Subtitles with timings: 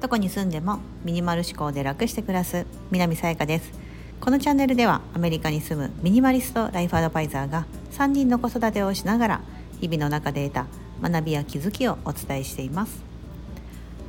[0.00, 3.72] どこに住んでもミニマル思考で楽して暮らす南さやかです。
[4.20, 9.40] このチャンネルではアメリカに住むミニマリストライフアドバイザーが3人の子育てをしながら
[9.80, 10.66] 日々の中で得た
[11.02, 13.02] 学びや気づきをお伝えしています。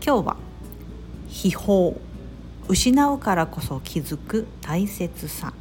[0.06, 0.38] 今日は
[1.28, 1.94] 秘宝
[2.68, 5.54] 失うからこそ気づく大切さ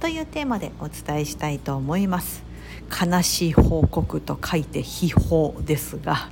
[0.00, 2.47] というテーマでお伝えしたいと思います。
[2.88, 6.30] 悲しい報告と書いて秘宝ですが。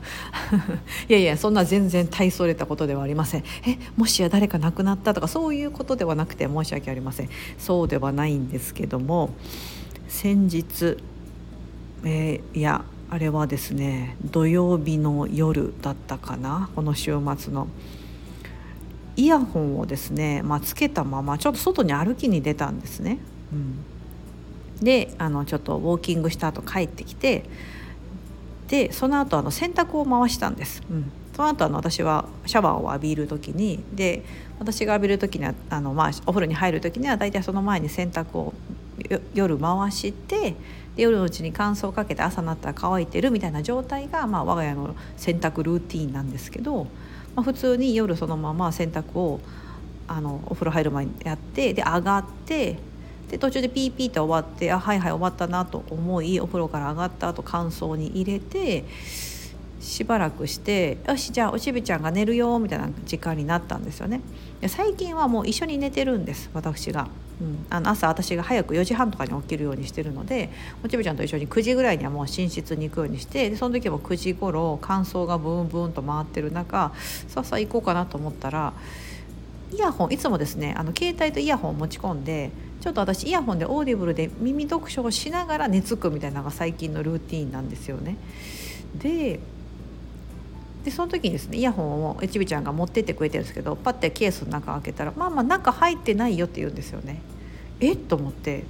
[1.09, 3.45] いやいやそんな全然大それたことではありません。
[3.66, 7.29] えもしや誰か亡くなったとかそういうことではなくて申し訳ありません。
[7.59, 9.30] そうではないんですけども
[10.09, 10.97] 先日、
[12.05, 17.69] えー、いやあれはですね土曜日の夜だったかなこの週末の。
[19.16, 23.19] イヤホンをですね、まあ、つけたままちょっと外に歩きに出たんですね。
[23.51, 23.96] うん。
[24.83, 27.45] であのちょっとウォーキングした後帰ってきて
[28.69, 30.83] でその後あの洗濯を回したんです。
[30.91, 34.24] うんその後あの私はシャワーを浴びる時にで
[34.59, 38.54] 私が浴びる時にはあの、まあ、お風呂に入る時には大体その前に洗濯を
[39.35, 40.57] 夜回して
[40.97, 46.85] で夜のうちに乾燥かけて朝になったら乾いてるみたいな状態が、まあ、我が家の洗濯ルーティンなんですけど、
[47.35, 49.41] まあ、普通に夜そのまま洗濯を
[50.09, 52.79] あのお風呂入る前にやってで上がって
[53.30, 58.85] で途中でピーピーって終わってあはいはい終わったなと思いお風呂から上がった後乾燥に入れて
[59.80, 64.21] しばらくして「よしじゃあおちびちゃんが寝るよ」みたいな時間になったんですよね。
[64.60, 67.09] で最近はもう一緒に寝てるんです私が。
[67.38, 70.49] うん、あの朝私が早く4時半とかに起きるようにしてるので
[70.82, 76.93] おちびちゃんと一緒に9時ぐらいにはもう寝室に行くようにしてでその時も9時頃乾燥がブンブンと回ってる中
[77.28, 78.72] さあさあ行こうかなと思ったら
[79.71, 82.50] イヤホンいつもですねあの携帯とイヤホンを持ち込んで
[82.87, 88.16] ちょっと私イヤホンでオーディブルで耳読書をしながら寝つくみたいなのが最近のルーティンなんですよね。
[88.94, 89.41] で
[90.84, 97.20] でその時にですねイヤホンをえちびちゃんが持ってってくれてるんですけどパッてケースの中開けたら「まあまあ中入ってないよ」って言うんですよね。
[97.80, 97.96] えっ？
[97.96, 98.62] と思って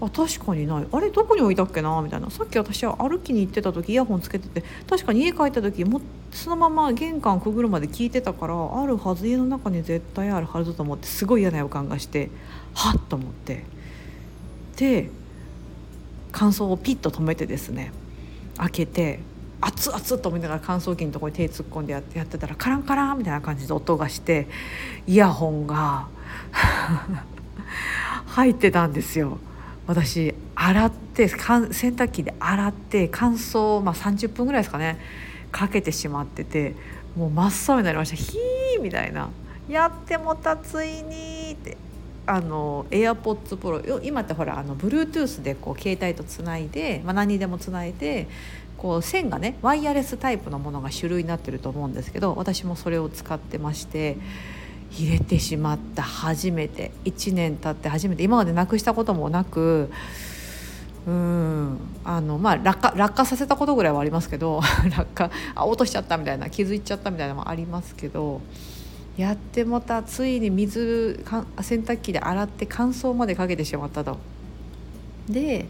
[0.00, 0.86] あ確かにない。
[0.92, 2.00] あれどこに置いたっけな？
[2.02, 2.30] みたいな。
[2.30, 6.00] さっき私は歩きに行ってた時イヤホンつけてて確かに家帰った時も
[6.30, 12.30] そのまま玄関くぐるまで聞いてたからあるはず家の中に絶対あるはずと思ってすごい嫌な予感がして
[12.74, 13.64] はっと思って。
[14.76, 15.10] で
[16.30, 17.90] 乾燥をピッと止めてですね
[18.58, 19.20] 開けて
[19.60, 24.46] 熱々と思いながら乾燥機のところに手突っ込んでやってやってたらカランカランみたいな感じで音がして
[25.08, 26.06] イヤホンが
[28.26, 29.38] 入ってたんですよ。
[29.88, 35.00] 私洗って洗濯機で洗って乾燥、まあ、30分ぐらいですかね
[35.50, 36.74] かけてしまってて
[37.16, 39.30] もう真っ青になりました「ヒー」みたいな
[39.66, 41.76] 「やってもたついに」って。
[42.30, 48.28] あの AirPods Pro 今ってほらあの Bluetooth でこう携帯とつないで、まあ、何にでもつないで
[48.76, 54.18] こう線がねワイヤレスタイプのものが主類になってると思うんですけど私もそれを使ってまして
[54.92, 59.90] 入れてしまった初めて1年経って初めて今までなくしたこともなく
[61.06, 64.60] うんあのまあ落下落下させたことぐらいはありますけど
[64.96, 68.40] 落下あ落としちゃったみたいな気づいちゃったみたいなのもありますけど
[69.16, 71.24] やってもたついに水
[71.60, 74.16] 洗濯機で洗って乾燥までかけてしまったと。
[75.28, 75.66] で、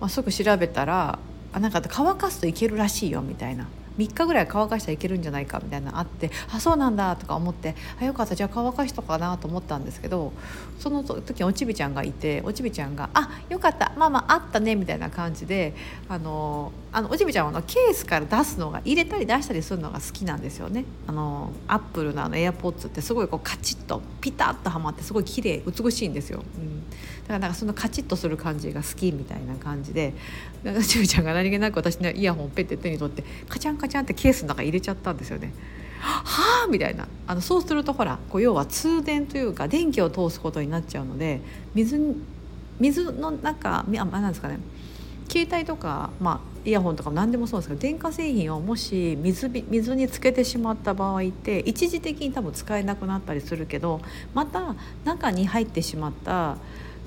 [0.00, 1.18] まあ、すぐ調べたら
[1.52, 3.66] あなんか乾かすといけるらしいよみたいな
[3.98, 10.32] 3日ぐらい乾かしたらいけるんじゃないかみたいなのあってあそうなんだとか思ってあよかったじゃあ乾かしとかなと思ったんですけど
[10.78, 15.74] その時おちびちゃんがいておちびちゃんが「あよかったママあったね」みたいな感じで
[16.08, 20.86] あのあのおちびちゃんはあのケースから出すのが入れたり出したりするのが好きなんですよね。
[21.06, 26.42] あのアップルのあのエアポッツってすごいこうカチッとピタッとはまってすごい綺麗美しいんですよ。
[26.56, 26.82] うん
[27.24, 30.14] だからなんかそのカチッとする感じが好きみたいな感じで
[30.88, 35.52] ちびちゃんが何気なく私のイヤホンをペッて手に取ってカチャンカチャンってケースの中入れちゃったんですよね。
[36.00, 41.42] はあみたいなあのそうするとほらこう要は通電というか電気を通すことになっちゃうので
[41.74, 42.00] 水
[42.80, 44.60] 水の中あなんですかね
[45.28, 54.00] 携帯とか、まあ、イヤホンとか何でもそうですけど電化製品をもし水水につけてしまった場合って一時的に多分使えなくなったりするけど
[54.34, 54.74] また
[55.04, 56.56] 中に入ってしまった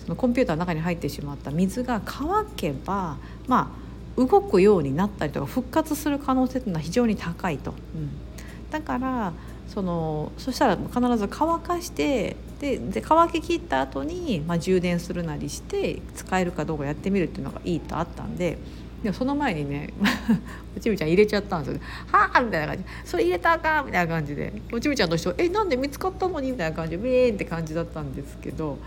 [0.04, 3.18] そのコンピューターの中に入ってしまった水が乾けば
[3.48, 3.76] ま
[4.18, 7.72] あ動くようになったりとか復活する可能性というのは非常に高いと。
[7.72, 8.10] うん、
[8.70, 9.34] だから
[9.74, 18.58] そのそしたら必ず乾かしてでで乾ききった後にまに、あ、充電するなりして使えるかどうかやってみるっていうのがいいとあったんで。
[19.04, 19.94] でもその前にね
[20.76, 21.82] おちびちゃん入れちゃったんですよ
[22.12, 26.42] 「はあ!」みたいな感じ「それ入れたあかん!」みたいな感じでおちびちゃんとしては「えなんで見つかったの？
[26.42, 28.78] に?」みたいな感じでウェーンって感じだったんですけど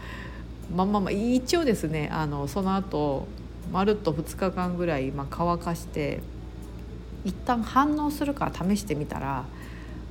[0.77, 3.27] まあまあまあ一応ですねあのその後
[3.73, 6.21] まるっと2日間ぐらい、まあ、乾かして
[7.25, 9.45] 一旦反応するから試してみたら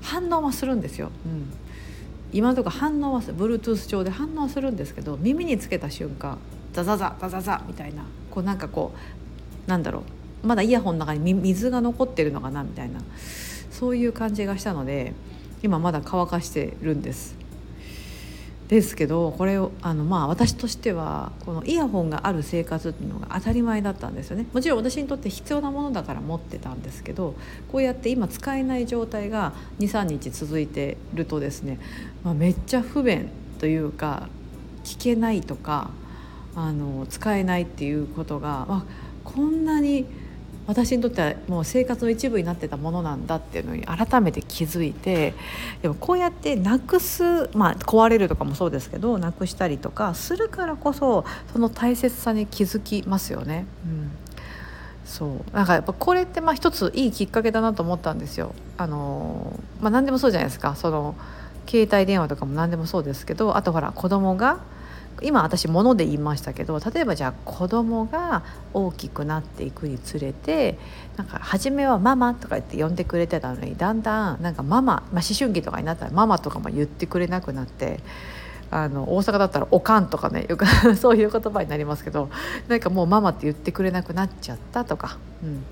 [0.02, 1.12] 反応はするんですよ。
[1.26, 1.52] うん。
[2.34, 6.38] 今のとこ反応は Bluetooth 上で反応するんですけど耳につけた瞬間
[6.72, 8.04] ザザザザザザみたいな。
[8.30, 8.94] こうなんかこ
[9.68, 10.04] うなんだろ
[10.44, 10.48] う。
[10.48, 13.02] まだイヤホンの中に水が残ってるのかなみたいな。
[13.70, 15.14] そういう感じがしたので
[15.64, 17.41] 今まだ乾かしてるんです。
[18.72, 24.46] ですけどこれをあのまあ私としてはこのイヤホンがある生活っていうのが当たり前だったんですよね。
[24.54, 27.36] もちろん私にとって必要なものだから持ってたんですけど
[27.70, 31.80] こうやって今使えない状態が23日続いてるとですね、
[32.24, 33.30] まあ、めっちゃ不便
[33.60, 34.30] というか
[34.86, 35.92] 聞けないとか
[36.56, 38.84] あの使えないっていうことが、まあ、
[39.26, 40.06] こんなに
[40.68, 45.34] 私にとってはもう生活の一部になってたものなんだっていうのに改めて気づいて
[45.82, 53.66] でもこうやってなくす、まあ、壊れるとかもそうですけどなくしたりとかするからこそその大切さに気づきますよね。
[53.86, 54.12] うん
[55.04, 58.56] そうなんかやっぱこれってまあ一ついいきっかけだなと思ったんですよ。
[58.78, 61.16] あのまあ、何でもそうじゃないですかその
[61.68, 64.60] 携帯電話とかも何でもそうですけどあとほら子供が
[65.22, 70.78] 今私物で言いましたけど例えばじゃあ子供が大きくなっていくにつれて
[71.18, 78.00] なんか初めは「ママ」とか言って呼んでくれてたのにだんだんなんかママ、まあ、思春期とかになったらママとかも言ってくれなくなって。
[78.74, 80.66] あの大阪だったら「おかん」とかねよく
[80.96, 82.30] そういう言葉になりますけど
[82.70, 85.64] なんかもうママって言ってくれなくなっちゃったとか、うん、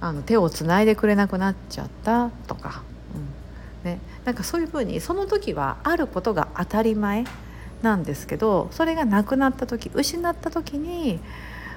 [0.00, 2.82] あの手をつないでくれなくなっちゃったとか、
[3.84, 3.90] うん。
[3.90, 7.24] ね、なんかそういうふうにその時はあることが当たり前。
[7.82, 11.20] なんですけどそれがなくなった時失った時に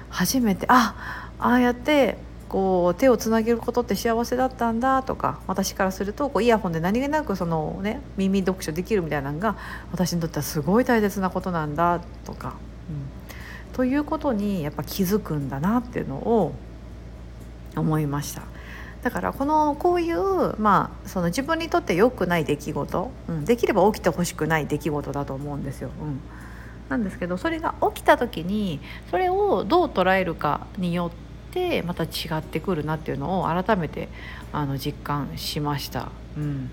[0.08, 2.16] 初めてあああやって
[2.48, 9.56] こう手をつなげることって幸せだったんだとか私からするとこうイヤホンで何気なくその、ね、耳読書できるみたいなのが
[9.90, 12.54] 私にとってはすごい大切なことなんだとか、
[12.88, 16.54] うん、ということにやっぱ気づくんだなっていうのを
[17.74, 18.42] 思いました。
[19.02, 25.90] だからこのこういう、まあ、その自分にとって良くない出来事、うん、できれば起きてほしくない出来事だと思うんですよ。
[26.00, 26.20] うん、
[26.88, 32.08] なんですけどそれが起きた時にそれをどう捉えるかによってまた違
[32.38, 34.08] ってくるなっていうのを改めて
[34.52, 36.10] あの実感しました。
[36.36, 36.70] うん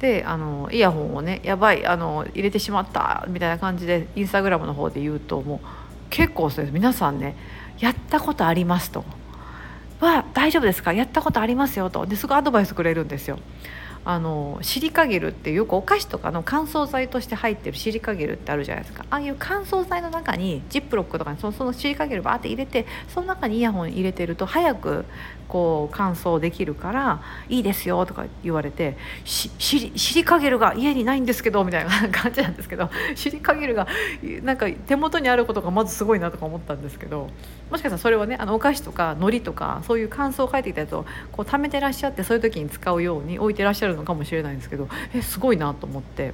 [0.00, 5.66] であのイヤホンをねやばいあの入れてしまったみたいな感じでインスタグラムの方で言うともう
[6.10, 7.36] 結構そうです皆さんね
[7.78, 9.04] やったことありますと
[10.04, 10.92] は大丈夫ですか？
[10.92, 12.06] やったことありますよと。
[12.06, 13.38] ですぐアドバイスくれるんですよ。
[14.06, 19.06] あのシリカゲルってよくお菓子とかの乾燥剤として入ってるシリカゲルってあるじゃないですか。
[19.08, 25.06] ああいう乾燥剤の中にジップロックとかにそのそのシリカゲルバーって入れてその中にイヤホン入れてると早く
[25.48, 33.86] こう乾燥できるからいいですよとか言われてシリシリカゲルが家にないんですけどみたいな感じなんですけどシリカゲルが
[34.42, 37.28] なんか手元にあることがまずすごいなとか思ったんですけど
[37.70, 46.32] もしかしたらそれはねあのお菓子とか海苔とかそういう乾燥を書いてきたやつをこう貯めてらっしゃってそういう時に使うように置いてらっしゃるのかもしれないんですけどえすごいなと思って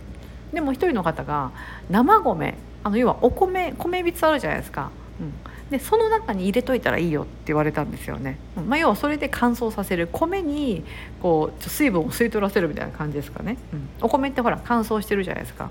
[0.52, 1.52] でも一人の方が
[1.90, 4.90] 生米あの要はお米米びつあるじゃないですか。
[5.20, 5.32] うん。
[5.70, 10.08] でその中に入れといたらいいよって言われたんですよね、まあ、要はそれで乾燥させる。
[10.11, 10.82] 米に
[11.22, 15.70] こう水分を吸い取らせるみたいな感じですかね、うん、お米ってほら乾燥してるじゃないですか。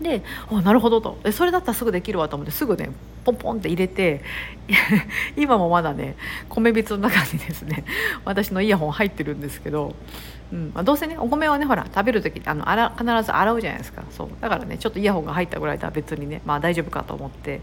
[0.00, 1.18] であなるほどと。
[1.32, 2.90] それだったらすぐできるわと思ってすぐね
[3.24, 4.22] ポンポンって入れて
[5.36, 6.16] 今もまだね
[6.48, 7.84] 米びつの中にですね
[8.24, 9.94] 私のイヤホン入ってるんですけど、
[10.52, 14.04] うんまあ、どうせねお米はねほら食べる時あの洗必ず洗うじゃないですか。
[14.10, 14.28] そう。
[14.40, 17.60] だからねちょっとイヤホンが入ったぐらいでは別にねまあ大丈夫かと思って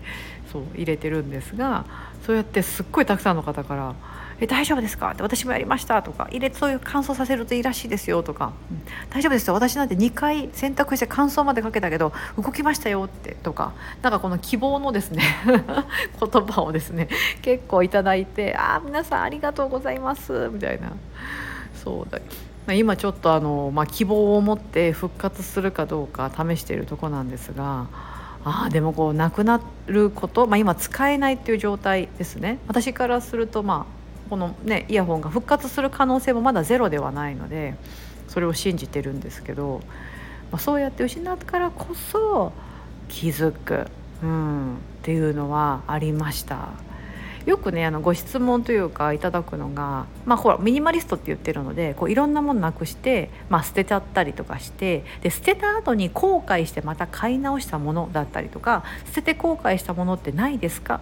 [0.51, 1.85] そう入れてるんですが
[2.25, 3.95] そうやってすっごいたくさんの方から
[4.39, 8.53] 「え大丈夫ですか?」って「私もやりました」とか「入れそういう乾燥させるといいらしいですよ」とか
[9.09, 9.53] 「大丈夫ですよ。
[9.53, 15.23] 私なんて2回洗濯して乾燥までかけたけど動きましたよ」ってとかなんかこの希望のですね
[16.19, 17.07] 言葉をですね
[17.41, 20.91] 結構いただいて「ああ皆さんありがとうございます」みたいな。
[21.83, 22.19] そうだ。
[22.73, 27.85] 今ちょっとあの、まあ、希望を持って復活するかどうか試しているとこなんですが
[28.43, 32.59] あでもこうなくなること、まあ、今使えないっていう状態ですね。
[32.67, 37.75] 私からするとまあこのねイヤホンが復活する可能性もまだゼロではないので
[38.27, 39.81] それを信じてるんですけど、
[40.51, 42.53] まあ、そうやって失ったからこそ
[43.07, 43.87] 気づく、
[44.23, 46.69] うん、っていうのはありました。
[47.45, 61.01] よくねあのご質問というかいただくのが、まあ、ほらミニマリストって言ってるのでこういろんなものなくして、まあ、捨てちゃったりとかしてで捨てた後に後悔してまた買い直したものだったりとか捨てて後悔したものってないですか？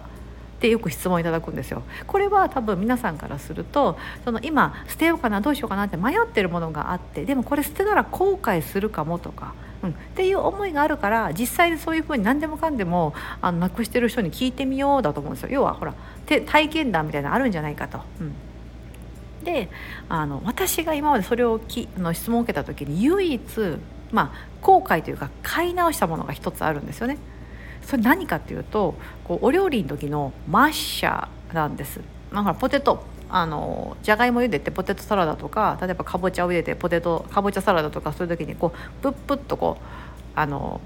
[0.54, 1.82] ってよく質問いただくんですよ。
[2.06, 15.94] これは多分皆さんからするとその今捨てようかなどうしようかなって迷ってるものがあってでもこれ捨てたら後悔するかもとかうん、っていう思いがあるから実際にそういうふうに何でもかんでもあのなくしてる人に聞いてみようだと思うんですよ要はほら
[16.26, 18.00] 体験談みたいなのあるんじゃないかと。
[18.20, 18.34] うん
[19.44, 19.68] で
[20.08, 23.42] あの私が今までそれをきの質問を受けた時に唯一
[24.10, 27.18] まあ後悔というか買い直したものが一つあるんですよね。
[27.86, 32.00] それ何かっていうとこうお料理の時のマッシャーなんです。
[32.32, 39.84] だからポテトあのじゃがいも茹でてポテトサラダとか例えばかぼちゃを茹でてポテトかぼちゃサラダとかそういう時にこうプップッとこう
[40.34, 40.80] あの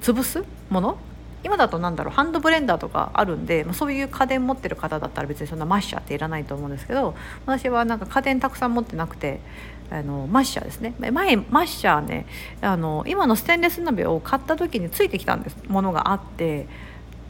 [0.00, 0.98] 潰すもの？
[1.42, 7.14] 今だとなんだろうハンドブレンダーとかあるんで、ま、そういう家電持ってる方だったら別にそんなマッシャーっていらないと思うんですけど
[7.44, 9.40] 私はなんか家電たくさん持ってなくて
[9.94, 10.94] あのマッシャーですね。
[10.98, 12.26] 前マッシャーね
[12.60, 15.56] あの今のステンレス鍋を買った時についてきたんです。
[15.68, 16.66] ものがあって。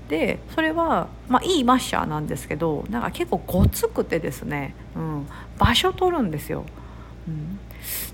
[0.08, 5.26] でそれは、まあ、いいマッシャーなんですけどなんか結構ごつくてですね、うん、
[5.58, 6.66] 場所取るんですよ。
[7.26, 7.58] うん、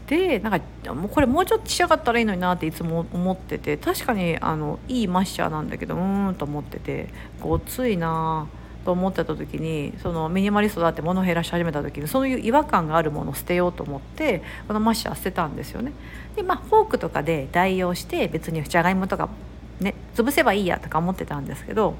[0.07, 7.09] でなんかもうこれもうちょっとちっちゃかったらいいのになっていつも思ってて確かにあのいいマッシャーなんだけどうーんと思ってて
[7.41, 15.93] ごついなあと思ってた時にそのミニマリストだって物を減らし始めた時にそういう違和感があるものを捨てようと思ってこのマッシャー捨てたんですよね。
[16.37, 19.29] でまあフォークとかで代用して別にじゃがいもとか
[19.81, 21.95] ね潰せばいいやとか思ってたんですけど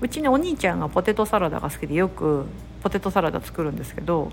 [0.00, 2.46] うちにお兄ちゃんがポテトサラダが好きでよく
[2.82, 4.30] ポテトサラダ作るんですけど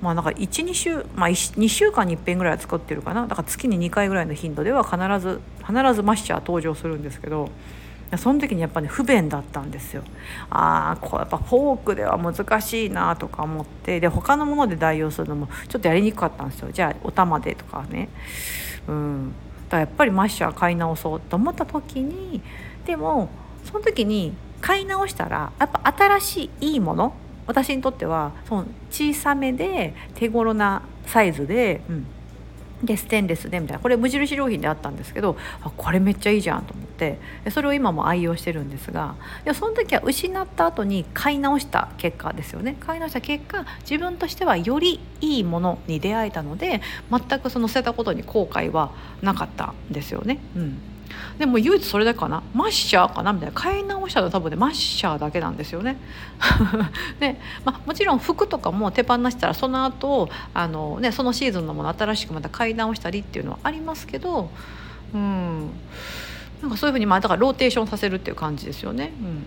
[0.00, 7.50] まあなんか12週、まあ、2週間に1遍ぐらいは作ってるかなだから月に2回ぐらいの頻度では必ず必ずマッシャー登場するんですけど
[8.18, 10.02] その時にやっぱね不便だったんですよ。
[10.50, 18.08] ああこうやっぱフォークでは難しいなとか思ってで他のもので代用するのもちょっとやりにくかったんですよじゃあお玉でとかね。
[18.88, 19.32] うん
[19.68, 22.42] だからやっぱりマッシャー買い直そうと思った時に
[22.84, 23.30] でも
[23.64, 27.14] その時に買い直したらやっぱ新しいいいもの
[27.46, 32.06] 私にとってはその小さめで手頃なサイズで、うん、
[32.82, 33.80] でステンレスでみたいな。
[33.80, 37.18] これ無印良品であったんですけどあこれめっちゃいいじゃんと思って。
[37.50, 42.76] それを今も愛用してるんですがいやその時は失った後に買い直した結果ですよね。
[42.78, 50.38] 買い直した結果自分としてはよりいいものに出会えたので全くその捨てたことに後悔はなかったんですよね。
[50.56, 50.78] うん。
[51.38, 55.96] でも唯一それだけかなマッシャーかなみたいな買い直したの多分ねマッシャーだけなんですよね。
[57.20, 64.50] で、まあ、もちろん服とかも手放したらその後あのねそのシーズンのもの新しくまた買い直したりっていうのはありますけど
[65.14, 65.70] うん
[66.60, 69.12] なんかそういうふうにまあだからローテーションさせるっていう感じですよね。
[69.20, 69.46] うん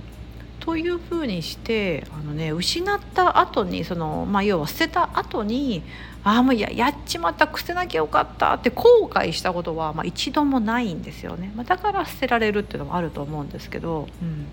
[0.65, 5.84] というふうにしてあの、ね、失った後にその、まあ、要は捨てた後に
[6.24, 14.48] ああもうややっちまった捨てなきゃよかったって後悔したことは、まあ、一度もないんですよね、まあ、だから捨てられるっていうのもあると思うんですけど、うん、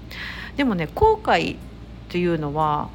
[0.57, 1.59] でもね後悔っ
[2.11, 2.91] ていうのは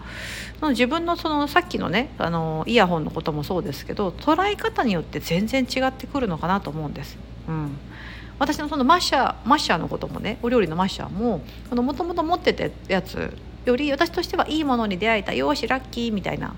[0.59, 7.17] その自分のそのさっきのねあのイヤホンのこともそうですけど捉え方によって全然違ってくるのかなと思うんです。
[7.47, 7.77] うん。
[8.39, 11.41] 私のそのマッシャーマッシャーのこともねお料理のマッシャーも
[11.71, 13.33] もともと持ってたやつ
[13.65, 15.33] より私としてはいいものに出会えた。
[15.33, 16.55] よしラッキーみたいな。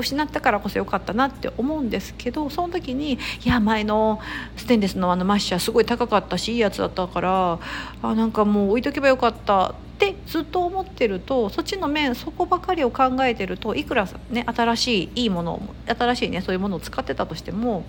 [0.00, 4.20] 失ったからこそ良かったなって思うんですけどその時にいや前の
[4.54, 7.58] ステンレスのあのマッシャーすごい高かったしいいやつだったから
[8.02, 17.86] あなんかもう置いとけばよかったってずっと思ってるとそっちの面そこばかりを考えてるといくらね新しいいいもの新しいねそういうものを使ってたとしても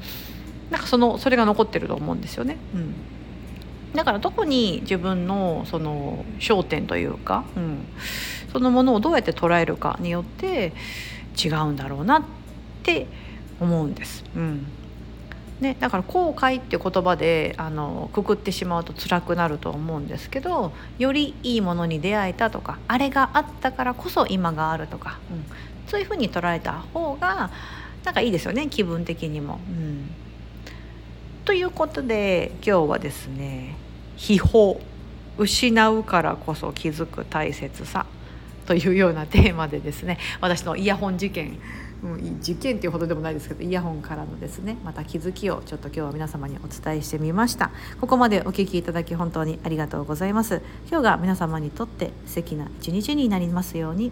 [0.70, 2.58] なんかそのそれが残ってると思うんですよね。
[2.74, 2.94] うん
[3.98, 7.86] だからどこに自分のその焦点というか、うん、
[8.52, 10.74] そのものをどうやって捉えるかによって
[11.44, 12.24] 違うんだろうなっ
[12.84, 13.08] て
[13.60, 14.24] 思うんです。
[14.36, 14.68] うん
[15.62, 25.46] ね、だから後悔っていう言葉であのくくってしまうと辛くなると思うんですけどよりいいものに出会えたとかあれがあったからこそ今があるとか、うん、
[25.88, 27.50] そういうふうに捉えた方が
[28.06, 29.60] なんかいいですよね気分的にも。
[29.68, 30.27] うん
[31.48, 33.78] ということで今日はですね
[34.18, 34.76] 「秘宝
[35.38, 38.06] 失うからこそ気づく大切さ」
[38.68, 41.58] というようなテーマでですね私のイヤホン事件
[42.04, 47.72] うん、事件っていうほどでもないですけどイヤホンからのですねまた気づきをちょっと今日は皆様にお伝えしてみました。
[48.00, 50.62] ここまでお聞きいただき本当にありがとうございます。
[50.92, 54.12] 今日が皆様にとって素敵な一日になりますように。